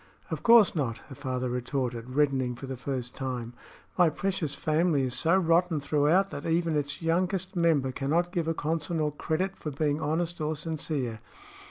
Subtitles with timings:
[0.31, 3.53] "Of course not," her father retorted, reddening for the first time.
[3.99, 8.55] "My precious family is so rotten throughout that even its youngest member cannot give a
[8.55, 11.19] Consinor credit for being honest or sincere."